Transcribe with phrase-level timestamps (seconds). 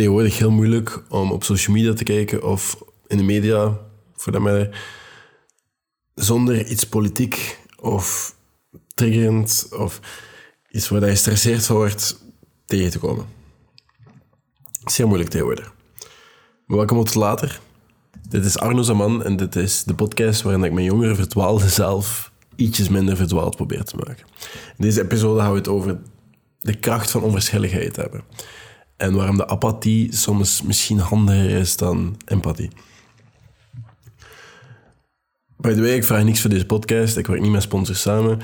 [0.00, 3.78] tegenwoordig heel moeilijk om op social media te kijken of in de media,
[4.14, 4.84] voor dat matter,
[6.14, 8.36] zonder iets politiek of
[8.94, 10.00] triggerend of
[10.70, 12.24] iets waar je gestresseerd van wordt
[12.64, 13.26] tegen te komen.
[14.84, 15.72] Zeer moeilijk tegenwoordig.
[16.66, 17.60] Welkom tot later.
[18.28, 22.32] Dit is Arno Zaman en dit is de podcast waarin ik mijn jongere verdwaalde zelf
[22.56, 24.24] ietsjes minder verdwaald probeer te maken.
[24.76, 25.98] In deze episode gaan we het over
[26.60, 28.24] de kracht van onverschilligheid hebben.
[29.00, 32.70] En waarom de apathie soms misschien handiger is dan empathie.
[35.56, 37.16] By the way, ik vraag niks voor deze podcast.
[37.16, 38.38] Ik werk niet met sponsors samen.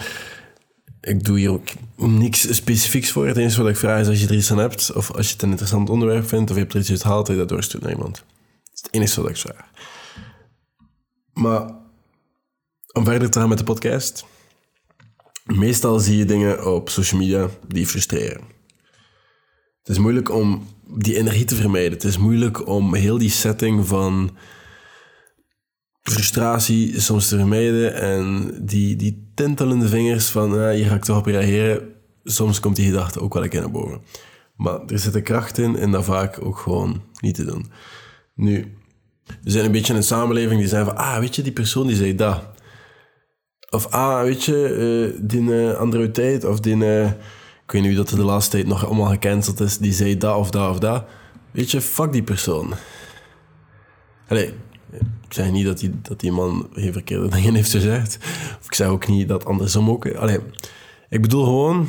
[1.01, 3.27] Ik doe hier ook niks specifieks voor.
[3.27, 5.33] Het enige wat ik vraag is als je er iets aan hebt, of als je
[5.33, 7.51] het een interessant onderwerp vindt, of je hebt er iets uit gehaald, dat je dat
[7.51, 8.15] doorstuurt naar iemand.
[8.15, 9.71] Dat is het enige wat ik vraag.
[11.33, 11.75] Maar
[12.93, 14.25] om verder te gaan met de podcast.
[15.45, 18.56] Meestal zie je dingen op social media die frustreren.
[19.87, 21.93] Het is moeilijk om die energie te vermijden.
[21.93, 24.37] Het is moeilijk om heel die setting van
[26.03, 27.95] frustratie soms te vermijden.
[27.95, 31.89] En die, die tintelende vingers van ja, hier ga ik toch op reageren.
[32.25, 34.01] Soms komt die gedachte ook wel een keer naar boven.
[34.57, 37.71] Maar er zit een kracht in en dat vaak ook gewoon niet te doen.
[38.35, 38.77] Nu,
[39.43, 41.87] we zijn een beetje in een samenleving die zeggen van, ah, weet je, die persoon
[41.87, 42.43] die zei dat.
[43.71, 47.11] Of, ah, weet je, uh, die uh, andere tijd, of die, uh,
[47.67, 50.37] ik weet niet wie dat de laatste tijd nog allemaal gecanceld is, die zei dat
[50.37, 51.05] of dat of dat.
[51.51, 52.75] Weet je, fuck die persoon.
[54.29, 54.55] Allee,
[55.27, 58.19] ik zeg niet dat die, dat die man geen verkeerde dingen heeft gezegd.
[58.61, 60.15] Of ik zeg ook niet dat andersom ook.
[60.15, 60.39] Allee,
[61.09, 61.89] ik bedoel gewoon,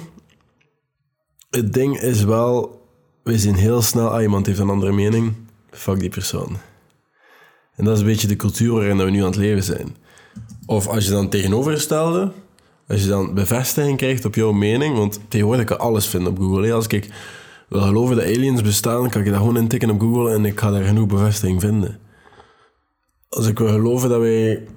[1.49, 2.81] het ding is wel,
[3.23, 5.33] we zien heel snel, ah, iemand heeft een andere mening,
[5.69, 6.57] fuck die persoon.
[7.75, 9.95] En dat is een beetje de cultuur waarin we nu aan het leven zijn.
[10.65, 12.31] Of als je dan tegenovergestelde,
[12.87, 16.73] als je dan bevestiging krijgt op jouw mening, want tegenwoordig kan alles vinden op Google.
[16.73, 17.09] Als ik
[17.67, 20.71] wil geloven dat aliens bestaan, kan ik dat gewoon intikken op Google en ik ga
[20.71, 21.99] daar genoeg bevestiging vinden.
[23.29, 24.67] Als ik wil geloven dat wij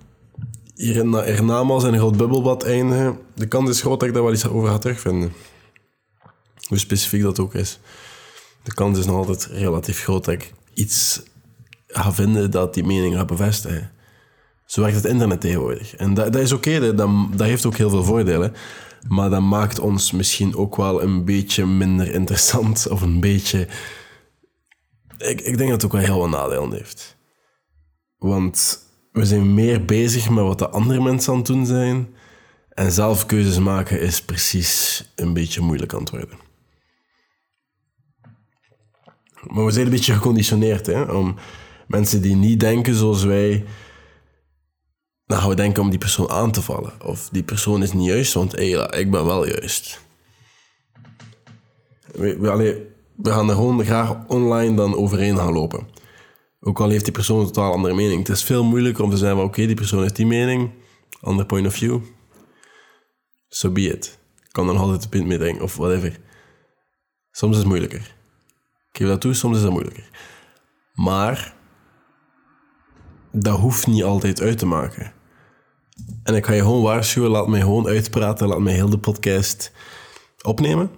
[0.75, 4.25] hier in Hernamaals in een groot bubbelbad eindigen, de kans is groot dat ik daar
[4.25, 5.33] wel iets over ga terugvinden.
[6.69, 7.79] Hoe specifiek dat ook is.
[8.63, 11.23] De kans is nog altijd relatief groot dat ik iets
[11.87, 13.91] ga vinden dat die mening gaat bevestigen.
[14.71, 15.97] Zo werkt het internet tegenwoordig.
[15.97, 18.55] En dat, dat is oké, dat, dat heeft ook heel veel voordelen.
[19.09, 22.87] Maar dat maakt ons misschien ook wel een beetje minder interessant.
[22.91, 23.69] Of een beetje...
[25.19, 27.17] Ik, ik denk dat het ook wel heel wat nadelen heeft.
[28.19, 28.79] Want
[29.13, 32.09] we zijn meer bezig met wat de andere mensen aan het doen zijn.
[32.69, 36.39] En zelf keuzes maken is precies een beetje moeilijk aan het worden.
[39.47, 41.35] Maar we zijn een beetje geconditioneerd hè, om
[41.87, 43.65] mensen die niet denken zoals wij
[45.31, 46.93] dan gaan we denken om die persoon aan te vallen.
[47.05, 48.71] Of die persoon is niet juist, want hey,
[49.01, 50.01] ik ben wel juist.
[52.13, 52.39] We,
[53.17, 55.89] we, gaan er gewoon graag online dan overheen gaan lopen.
[56.61, 58.19] Ook al heeft die persoon een totaal andere mening.
[58.19, 60.71] Het is veel moeilijker om te zeggen, oké, die persoon heeft die mening,
[61.21, 62.01] ander point of view.
[63.49, 64.19] So be it.
[64.45, 66.19] Ik kan dan altijd een punt mee denken, of whatever.
[67.31, 68.15] Soms is het moeilijker.
[68.93, 70.11] Ik geef dat toe, soms is het moeilijker.
[70.95, 71.55] Maar
[73.33, 75.19] dat hoeft niet altijd uit te maken.
[76.23, 79.73] En ik ga je gewoon waarschuwen, laat mij gewoon uitpraten, laat mij heel de podcast
[80.43, 80.91] opnemen.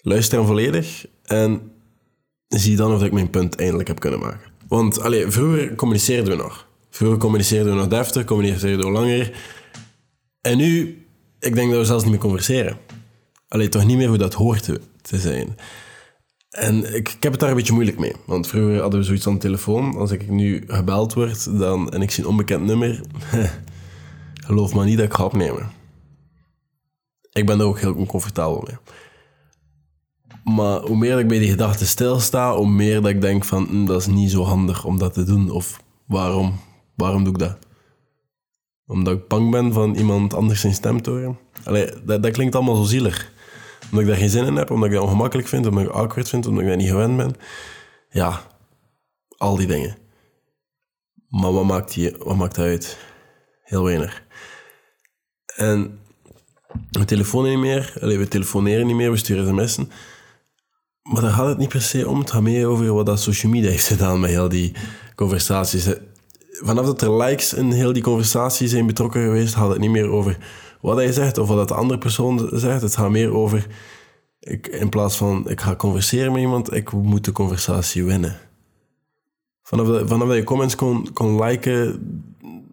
[0.00, 1.72] Luister hem volledig en
[2.48, 4.50] zie dan of ik mijn punt eindelijk heb kunnen maken.
[4.68, 6.66] Want allee, vroeger communiceerden we nog.
[6.90, 9.32] Vroeger communiceerden we nog deftig, communiceerden we langer.
[10.40, 11.02] En nu,
[11.38, 12.78] ik denk dat we zelfs niet meer converseren.
[13.48, 14.64] Alleen toch niet meer hoe dat hoort
[15.02, 15.56] te, zijn.
[16.50, 18.12] En ik, ik, heb het daar een beetje moeilijk mee.
[18.26, 19.96] Want vroeger hadden we zoiets aan de telefoon.
[19.96, 23.00] Als ik nu gebeld word dan, en ik zie een onbekend nummer,
[24.48, 25.70] geloof maar niet dat ik ga opnemen.
[27.32, 28.76] Ik ben er ook heel oncomfortabel mee.
[30.54, 33.84] Maar hoe meer ik bij die gedachte stilsta, hoe meer dat ik denk van hm,
[33.84, 35.50] dat is niet zo handig om dat te doen.
[35.50, 36.60] Of waarom,
[36.94, 37.58] waarom doe ik dat?
[38.86, 41.38] Omdat ik bang ben van iemand anders zijn stem te horen.
[41.64, 43.32] Allee, dat, dat klinkt allemaal zo zielig.
[43.84, 46.28] Omdat ik daar geen zin in heb, omdat ik dat ongemakkelijk vind, omdat ik awkward
[46.28, 47.34] vind, omdat ik dat niet gewend ben.
[48.10, 48.40] Ja,
[49.36, 49.96] al die dingen.
[51.28, 52.98] Maar wat maakt, die, wat maakt dat uit?
[53.62, 54.26] Heel weinig.
[55.58, 55.98] En
[56.90, 57.94] we telefonen niet meer.
[58.00, 59.90] Allee, we telefoneren niet meer, we sturen sms'en.
[61.02, 62.18] Maar daar gaat het niet per se om.
[62.18, 64.72] Het gaat meer over wat dat social media heeft gedaan met heel die
[65.14, 65.88] conversaties.
[66.50, 70.08] Vanaf dat er likes in heel die conversaties zijn betrokken geweest, gaat het niet meer
[70.08, 70.38] over
[70.80, 72.82] wat hij zegt of wat de andere persoon zegt.
[72.82, 73.66] Het gaat meer over,
[74.40, 78.36] ik, in plaats van ik ga converseren met iemand, ik moet de conversatie winnen.
[79.62, 82.00] Vanaf, vanaf dat je comments kon, kon liken,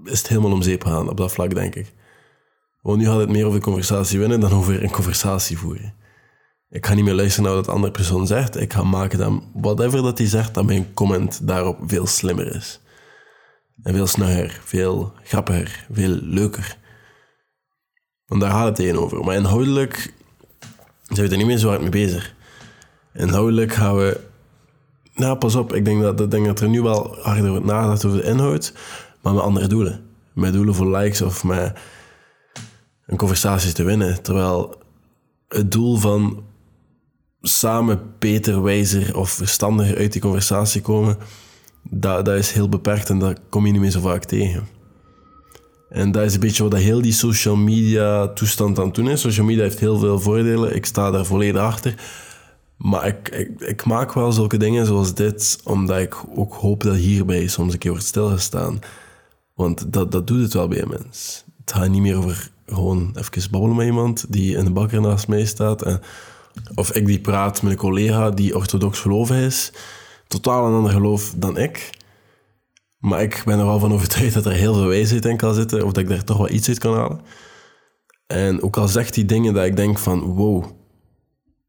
[0.04, 1.94] is het helemaal om zeep gaan op dat vlak, denk ik.
[2.86, 5.94] Want nu gaat het meer over de conversatie winnen dan over een conversatie voeren.
[6.70, 8.62] Ik ga niet meer luisteren naar wat de andere persoon zegt.
[8.62, 12.82] Ik ga maken dat whatever dat hij zegt, dat mijn comment daarop veel slimmer is.
[13.84, 16.78] En veel sneller, veel grappiger, veel leuker.
[18.26, 19.24] Want daar gaat het tegen over.
[19.24, 20.14] Maar inhoudelijk
[21.08, 22.34] zijn we er niet meer zo hard mee bezig.
[23.14, 24.20] Inhoudelijk gaan we...
[25.14, 25.74] Nou, pas op.
[25.74, 28.74] Ik denk dat, ik denk dat er nu wel harder wordt nagedacht over de inhoud,
[29.22, 30.06] maar met andere doelen.
[30.34, 31.78] Met doelen voor likes of met
[33.08, 34.22] een conversatie te winnen.
[34.22, 34.76] Terwijl
[35.48, 36.44] het doel van
[37.42, 41.18] samen beter, wijzer of verstandiger uit die conversatie komen,
[41.90, 44.68] dat, dat is heel beperkt en dat kom je niet meer zo vaak tegen.
[45.90, 49.22] En dat is een beetje wat heel die social media toestand aan het doen is.
[49.22, 50.76] Social media heeft heel veel voordelen.
[50.76, 51.96] Ik sta daar volledig achter.
[52.78, 56.96] Maar ik, ik, ik maak wel zulke dingen zoals dit, omdat ik ook hoop dat
[56.96, 58.80] hierbij soms een keer wordt stilgestaan.
[59.54, 61.46] Want dat, dat doet het wel bij een mens.
[61.66, 65.28] Het gaat niet meer over gewoon even babbelen met iemand die in de bakker naast
[65.28, 65.82] mij staat.
[65.82, 66.02] En,
[66.76, 69.72] of ik die praat met een collega die orthodox gelovig is.
[70.28, 71.90] Totaal een ander geloof dan ik.
[72.98, 75.86] Maar ik ben er wel van overtuigd dat er heel veel wijsheid in kan zitten.
[75.86, 77.22] Of dat ik daar toch wel iets uit kan halen.
[78.28, 80.20] En ook al zegt hij dingen dat ik denk van...
[80.20, 80.66] Wow,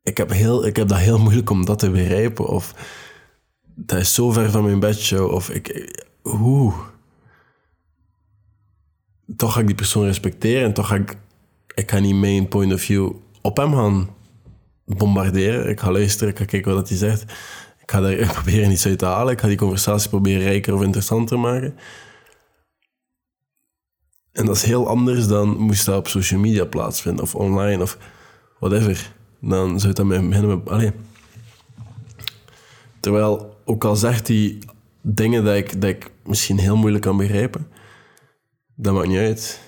[0.03, 2.47] ik heb, heel, ik heb dat heel moeilijk om dat te begrijpen.
[2.47, 2.75] Of
[3.75, 5.33] dat is zo ver van mijn bedshow.
[5.33, 5.95] Of ik...
[6.23, 6.73] Hoe?
[9.37, 10.65] Toch ga ik die persoon respecteren.
[10.65, 11.17] En toch ga ik...
[11.75, 13.13] Ik ga niet mijn point of view
[13.43, 14.09] op hem gaan
[14.85, 15.69] bombarderen.
[15.69, 17.23] Ik ga luisteren, ik ga kijken wat hij zegt.
[17.83, 19.33] Ik ga daar proberen iets uit te halen.
[19.33, 21.75] Ik ga die conversatie proberen rijker of interessanter maken.
[24.33, 27.99] En dat is heel anders dan moest dat op social media plaatsvinden of online of
[28.59, 29.13] whatever.
[29.41, 30.69] Dan zou het dan beginnen met...
[30.69, 30.93] Allee.
[33.01, 34.59] Terwijl, ook al zegt hij
[35.01, 37.69] dingen dat ik, dat ik misschien heel moeilijk kan begrijpen,
[38.77, 39.61] dat maakt niet uit.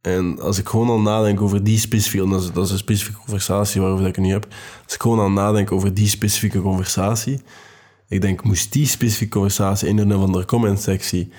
[0.00, 3.18] En als ik gewoon al nadenk over die specifieke, dat is, dat is een specifieke
[3.18, 4.46] conversatie waarover ik het nu heb.
[4.84, 7.40] Als ik gewoon al nadenk over die specifieke conversatie,
[8.08, 11.32] ik denk, moest die specifieke conversatie in een of andere comment-sectie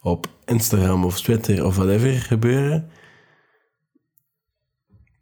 [0.00, 2.90] op Instagram of Twitter of whatever gebeuren,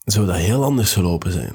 [0.04, 1.54] zou dat heel anders gelopen zijn.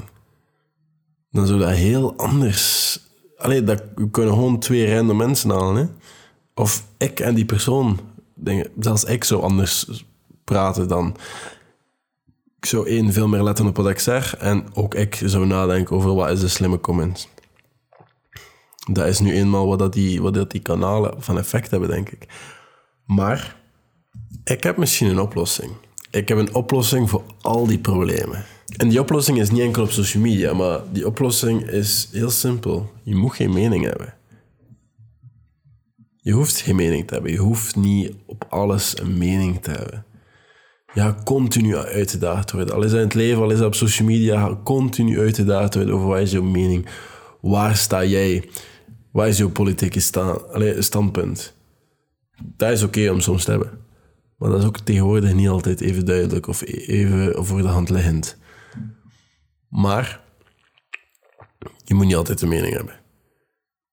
[1.31, 3.00] Dan zou dat heel anders...
[3.38, 5.88] Allee, dat, kunnen gewoon twee random mensen halen, hè.
[6.62, 8.00] Of ik en die persoon.
[8.34, 10.04] Denk, zelfs ik zou anders
[10.44, 11.16] praten dan...
[12.58, 14.36] Ik zou één, veel meer letten op wat ik zeg.
[14.38, 17.30] En ook ik zou nadenken over wat is de slimme comment.
[18.92, 22.10] Dat is nu eenmaal wat, dat die, wat dat die kanalen van effect hebben, denk
[22.10, 22.28] ik.
[23.06, 23.56] Maar
[24.44, 25.72] ik heb misschien een oplossing.
[26.12, 28.46] Ik heb een oplossing voor al die problemen.
[28.78, 32.92] En die oplossing is niet enkel op social media, maar die oplossing is heel simpel.
[33.04, 34.14] Je moet geen mening hebben.
[36.24, 37.31] Je hoeft geen mening te hebben.
[37.31, 40.06] Je hoeft niet op alles een mening te hebben
[40.94, 42.75] ja, continu uitgedaagd worden.
[42.75, 46.20] Al is in het leven, al is op social media, continu uitgedaagd worden over wat
[46.20, 46.86] is jouw mening.
[47.42, 48.50] Waar sta jij?
[49.12, 50.38] Wat is jouw politieke sta
[50.80, 51.56] standpunt?
[52.42, 53.80] Dat is oké om soms te hebben.
[54.38, 58.38] Maar dat is ook tegenwoordig niet altijd even duidelijk of even voor de hand liggend.
[59.70, 60.22] Maar
[61.84, 63.03] je moet niet altijd een mening hebben.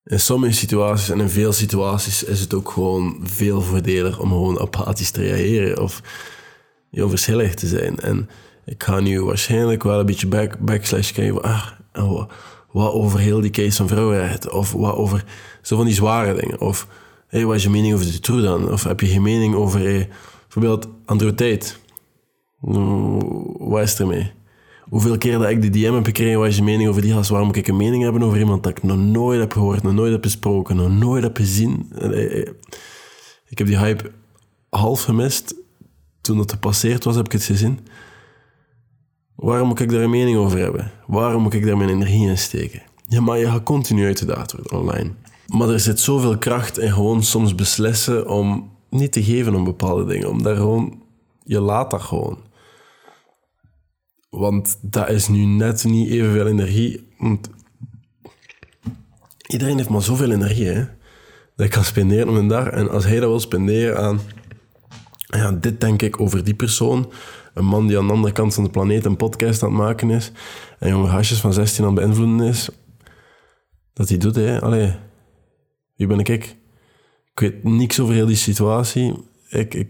[0.05, 4.61] In sommige situaties en in veel situaties is het ook gewoon veel voordeliger om gewoon
[4.61, 5.83] apathisch te reageren.
[5.83, 6.03] Of
[6.91, 7.99] heel verschillig te zijn.
[7.99, 8.29] En
[8.65, 11.43] ik ga nu waarschijnlijk wel een beetje back, backslash krijgen.
[11.43, 12.29] Ah,
[12.71, 14.51] wat over heel die case van vrouwenrecht?
[14.51, 15.25] Of wat over
[15.63, 16.61] zo van die zware dingen?
[16.61, 16.87] Of
[17.27, 18.73] hey, wat is je mening over de true dan?
[18.73, 20.09] Of heb je geen mening over hey,
[20.43, 21.79] bijvoorbeeld androteit?
[23.59, 24.33] Wat is er mee?
[24.91, 27.31] Hoeveel keer dat ik de DM heb gekregen, wat is je mening over die gast?
[27.31, 29.93] Waarom moet ik een mening hebben over iemand dat ik nog nooit heb gehoord, nog
[29.93, 31.93] nooit heb besproken, nog nooit heb gezien?
[33.49, 34.11] Ik heb die hype
[34.69, 35.55] half gemist
[36.21, 37.79] toen dat gepasseerd was, heb ik het gezien.
[39.37, 40.91] Waarom moet ik daar een mening over hebben?
[41.07, 42.83] Waarom moet ik daar mijn energie in steken?
[43.07, 45.11] Ja, maar je gaat continu uitgedaagd worden online.
[45.47, 50.05] Maar er zit zoveel kracht in gewoon soms beslissen om niet te geven om bepaalde
[50.05, 50.29] dingen.
[50.29, 51.03] Om daar gewoon...
[51.45, 52.39] Je laat dat gewoon.
[54.31, 57.09] Want dat is nu net niet evenveel energie.
[57.19, 57.51] Want
[59.47, 60.85] iedereen heeft maar zoveel energie, hè.
[61.57, 62.69] Dat ik kan spenderen op een dag.
[62.69, 64.21] En als hij dat wil spenderen aan
[65.31, 67.13] ja, dit denk ik over die persoon.
[67.55, 70.11] Een man die aan de andere kant van de planeet een podcast aan het maken
[70.11, 70.33] is.
[70.79, 72.69] En jonge hasjes van 16 aan het beïnvloeden is.
[73.93, 74.61] Dat hij doet, hè.
[74.61, 74.95] Allee,
[75.97, 76.29] wie ben ik?
[76.29, 79.15] Ik weet niks over heel die situatie.
[79.49, 79.89] Ik, ik,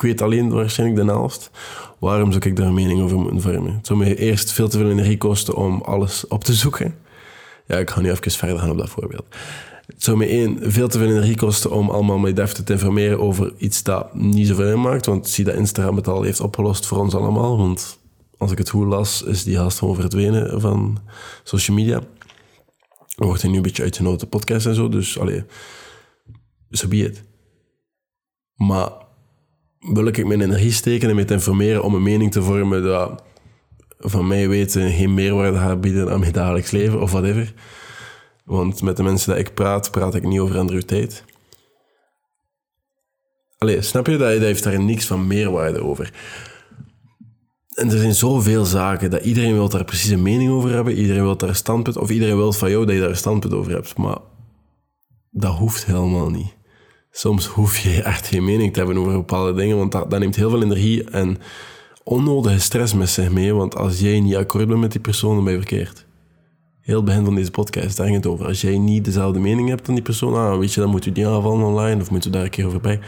[0.00, 1.50] ik weet alleen waarschijnlijk de helft.
[1.98, 3.74] Waarom zou ik daar een mening over moeten vormen?
[3.74, 6.94] Het zou me eerst veel te veel energie kosten om alles op te zoeken.
[7.66, 9.26] Ja, ik ga nu even verder gaan op dat voorbeeld.
[9.86, 13.52] Het zou me één veel te veel energie kosten om allemaal mijn te informeren over
[13.56, 15.06] iets dat niet zoveel inmaakt.
[15.06, 17.56] Want zie dat Instagram het al heeft opgelost voor ons allemaal.
[17.56, 17.98] Want
[18.38, 20.98] als ik het goed las, is die haast gewoon verdwenen van
[21.42, 22.00] social media.
[23.16, 25.44] Wordt hij nu een beetje uitgenodigd podcast en zo, dus allee,
[26.70, 27.22] zo so be it.
[28.54, 29.08] Maar
[29.80, 33.22] wil ik mijn energie steken en me te informeren om een mening te vormen dat
[33.98, 37.54] van mij weten geen meerwaarde gaat bieden aan mijn dagelijks leven of whatever.
[38.44, 41.22] Want met de mensen die ik praat, praat ik niet over Tate.
[43.58, 44.16] Allee, snap je?
[44.16, 46.12] Dat, dat heeft daar niks van meerwaarde over.
[47.74, 50.94] En er zijn zoveel zaken dat iedereen wil daar precies een mening over hebben.
[50.94, 51.96] Iedereen wil daar een standpunt...
[51.96, 53.96] Of iedereen wil van jou dat je daar een standpunt over hebt.
[53.96, 54.18] Maar
[55.30, 56.56] dat hoeft helemaal niet.
[57.12, 60.50] Soms hoef je echt geen mening te hebben over bepaalde dingen, want dat, neemt heel
[60.50, 61.38] veel energie en
[62.04, 63.54] onnodige stress met zich mee.
[63.54, 66.06] Want als jij niet akkoord bent met die persoon, dan ben je verkeerd.
[66.80, 68.46] Heel begin van deze podcast, daar ging het over.
[68.46, 71.12] Als jij niet dezelfde mening hebt dan die persoon, ah, weet je, dan moet je
[71.12, 73.00] die aanvallen online of moet je daar een keer over bij.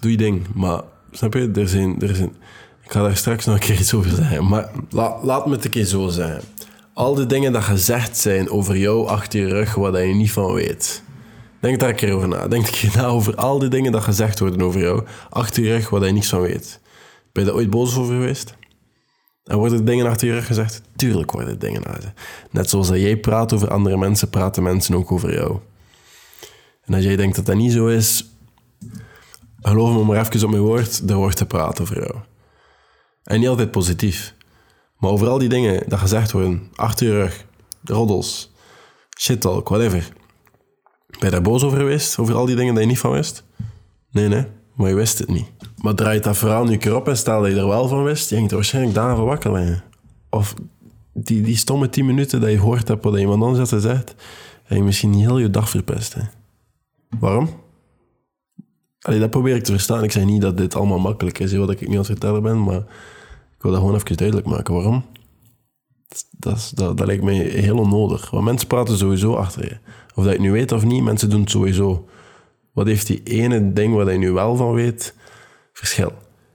[0.00, 0.46] Doe je ding.
[0.54, 2.36] Maar, snap je, er zijn, er zijn,
[2.84, 4.48] ik ga daar straks nog een keer iets over zeggen.
[4.48, 6.42] Maar la, laat me het een keer zo zeggen.
[6.94, 10.52] Al die dingen die gezegd zijn over jou achter je rug, wat je niet van
[10.52, 11.02] weet
[11.60, 12.48] Denk daar een keer over na.
[12.48, 15.06] Denk een keer na over al die dingen die gezegd worden over jou.
[15.30, 16.80] Achter je rug, waar je niks van weet.
[17.32, 18.54] Ben je daar ooit boos over geweest?
[19.44, 20.82] En worden dingen achter je rug gezegd?
[20.96, 22.12] Tuurlijk worden dingen achter.
[22.50, 25.58] Net zoals dat jij praat over andere mensen, praten mensen ook over jou.
[26.84, 28.24] En als jij denkt dat dat niet zo is,
[29.60, 32.14] geloof me maar even op mijn woord, er wordt gepraat over jou.
[33.24, 34.34] En niet altijd positief.
[34.96, 37.44] Maar over al die dingen die gezegd worden, achter je rug,
[37.84, 38.52] roddels,
[39.18, 40.18] shit talk, whatever
[41.10, 42.18] ben je daar boos over geweest?
[42.18, 43.44] Over al die dingen die je niet van wist?
[44.10, 44.44] Nee, nee.
[44.74, 45.50] Maar je wist het niet.
[45.82, 48.30] Maar draait dat verhaal nu keer op en stel dat je er wel van wist,
[48.30, 49.82] je er waarschijnlijk daarvan wakker liggen.
[50.30, 50.54] Of
[51.12, 54.14] die, die stomme tien minuten dat je hoort hebt wat iemand anders had gezegd,
[54.62, 56.14] heb je misschien heel je dag verpest.
[56.14, 56.22] Hè.
[57.18, 57.48] Waarom?
[59.00, 60.04] Allee, dat probeer ik te verstaan.
[60.04, 62.62] Ik zeg niet dat dit allemaal makkelijk is, wat ik niet aan het vertellen ben,
[62.62, 62.80] maar
[63.56, 64.74] ik wil dat gewoon even duidelijk maken.
[64.74, 65.04] Waarom?
[66.38, 68.30] Dat, dat, dat lijkt mij heel onnodig.
[68.30, 69.78] Want mensen praten sowieso achter je.
[70.20, 72.08] Of dat je nu weet of niet, mensen doen het sowieso.
[72.72, 75.14] Wat heeft die ene ding waar je nu wel van weet?
[75.72, 76.12] Verschil.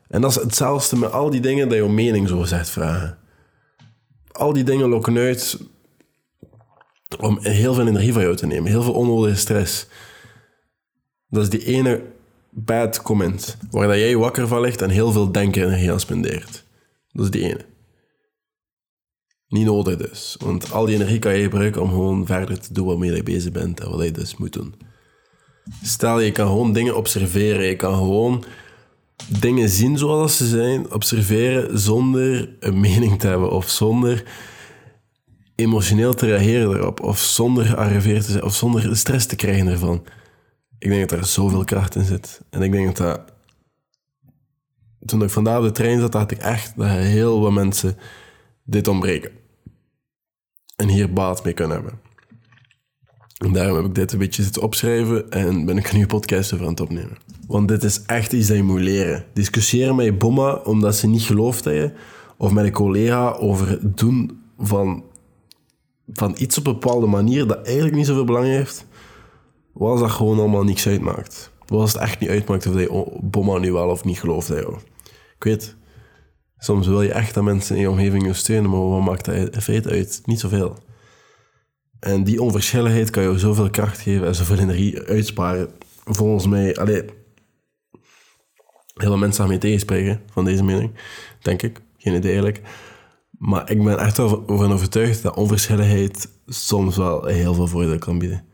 [0.07, 3.17] En dat is hetzelfde met al die dingen dat je om mening zo zegt vragen.
[4.31, 5.59] Al die dingen lokken uit
[7.19, 8.71] om heel veel energie van jou te nemen.
[8.71, 9.87] Heel veel onnodige stress.
[11.29, 12.01] Dat is die ene
[12.49, 16.63] bad comment waar dat jij wakker van ligt en heel veel denken energie aan spendeert.
[17.11, 17.65] Dat is die ene.
[19.47, 20.35] Niet nodig dus.
[20.39, 23.51] Want al die energie kan je gebruiken om gewoon verder te doen waarmee je bezig
[23.51, 24.75] bent en wat je dus moet doen.
[25.83, 27.65] Stel, je kan gewoon dingen observeren.
[27.65, 28.43] Je kan gewoon
[29.39, 34.23] dingen zien zoals ze zijn, observeren zonder een mening te hebben of zonder
[35.55, 40.03] emotioneel te reageren erop of zonder gearriveerd te zijn of zonder stress te krijgen ervan.
[40.79, 42.41] Ik denk dat er zoveel kracht in zit.
[42.49, 43.33] En ik denk dat dat...
[45.05, 47.97] Toen ik vandaag op de trein zat, dacht ik echt dat heel wat mensen
[48.65, 49.31] dit ontbreken.
[50.75, 51.99] En hier baat mee kunnen hebben.
[53.37, 56.53] En daarom heb ik dit een beetje zitten opschrijven en ben ik een nieuwe podcast
[56.53, 57.17] over aan het opnemen.
[57.47, 59.25] Want dit is echt iets dat je moet leren.
[59.33, 61.91] Discussiëren met je bomma omdat ze niet gelooft dat je,
[62.37, 65.03] of met een collega over het doen van,
[66.07, 68.85] van iets op een bepaalde manier dat eigenlijk niet zoveel belang heeft,
[69.73, 71.51] was dat gewoon allemaal niks uitmaakt.
[71.65, 74.75] Was het echt niet uitmaakt of je bomma nu wel of niet gelooft dat je.
[75.35, 75.75] Ik weet,
[76.65, 79.35] Soms wil je echt dat mensen in je omgeving je steunen, maar wat maakt dat
[79.35, 80.21] in feite uit?
[80.25, 80.77] Niet zoveel.
[81.99, 85.69] En die onverschilligheid kan je zoveel kracht geven en zoveel energie uitsparen.
[86.03, 87.03] Volgens mij, allee,
[88.93, 90.91] heel veel mensen gaan mee tegenspreken van deze mening,
[91.41, 91.81] denk ik.
[91.97, 92.61] Geen idee eigenlijk.
[93.29, 98.45] Maar ik ben echt ervan overtuigd dat onverschilligheid soms wel heel veel voordeel kan bieden.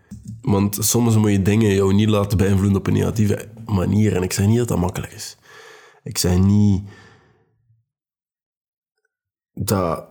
[0.42, 4.16] Want soms moet je dingen jou niet laten beïnvloeden op een negatieve manier.
[4.16, 5.38] En ik zeg niet dat dat makkelijk is.
[6.04, 6.82] Ik zeg niet
[9.54, 10.06] dat,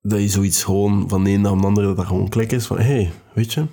[0.00, 2.66] dat je zoiets gewoon van de ene naar de andere, dat dat gewoon klik is
[2.66, 3.66] van, hé, hey, weet je.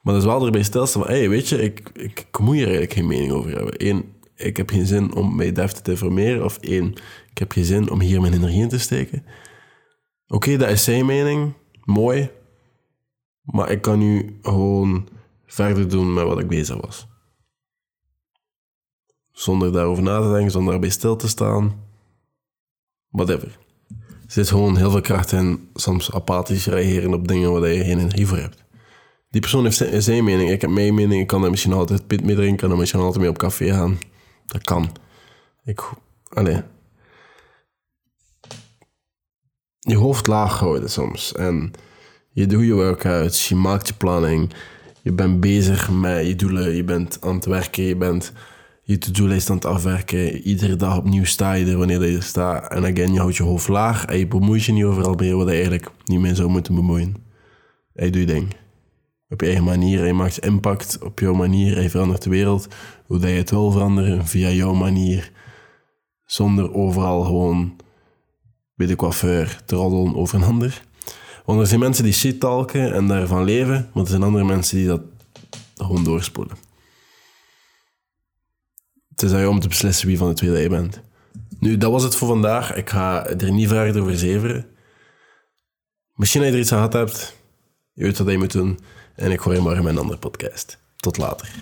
[0.00, 2.54] Maar dat is wel erbij stilstaan van, hé, hey, weet je, ik, ik, ik moet
[2.54, 3.74] hier eigenlijk geen mening over hebben.
[3.76, 6.44] Eén, ik heb geen zin om mij deftig te informeren.
[6.44, 6.92] Of één,
[7.30, 9.24] ik heb geen zin om hier mijn energie in te steken.
[10.26, 11.52] Oké, dat is zijn mening.
[11.84, 12.30] Mooi.
[13.42, 15.08] Maar ik kan nu gewoon
[15.46, 17.06] verder doen met wat ik bezig was.
[19.32, 21.88] Zonder daarover na te denken, zonder daarbij stil te staan
[23.10, 23.58] whatever.
[23.98, 27.98] Er zit gewoon heel veel kracht in soms apathisch reageren op dingen waar je geen
[27.98, 28.64] energie voor hebt.
[29.30, 32.24] Die persoon heeft zijn mening, ik heb mijn mening, ik kan er misschien altijd pit
[32.24, 33.98] mee drinken, kan er misschien altijd mee op café gaan.
[34.46, 34.92] Dat kan.
[35.64, 35.80] Ik,
[36.28, 36.62] allee.
[39.78, 41.34] Je hoofd laag houden soms.
[41.34, 41.72] En
[42.32, 44.52] je doet je workouts, je maakt je planning,
[45.02, 48.32] je bent bezig met je doelen, je bent aan het werken, je bent
[48.90, 50.36] je to-do-lijst aan het afwerken.
[50.36, 52.72] Iedere dag opnieuw sta je er wanneer je er staat.
[52.72, 55.46] En again, je houdt je hoofd laag en je bemoeit je niet overal mee wat
[55.46, 57.16] je eigenlijk niet meer zou moeten bemoeien.
[57.94, 58.54] En je doet je ding.
[59.28, 60.06] Op je eigen manier.
[60.06, 61.82] Je maakt impact op jouw manier.
[61.82, 62.68] Je verandert de wereld
[63.06, 64.26] hoe dat je het wil veranderen.
[64.26, 65.30] Via jouw manier.
[66.24, 67.76] Zonder overal gewoon
[68.74, 70.82] bij de coiffeur te roddelen over een ander.
[71.44, 73.90] Want er zijn mensen die shit talken en daarvan leven.
[73.92, 75.02] Maar er zijn andere mensen die dat
[75.76, 76.69] gewoon doorspoelen.
[79.20, 81.00] Het is aan jou om te beslissen wie van de twee dat bent.
[81.58, 82.74] Nu, dat was het voor vandaag.
[82.74, 84.66] Ik ga er niet verder over zeveren.
[86.14, 87.36] Misschien dat je er iets aan gehad hebt.
[87.92, 88.78] Je weet wat je moet doen.
[89.14, 90.78] En ik hoor je morgen in mijn andere podcast.
[90.96, 91.52] Tot later.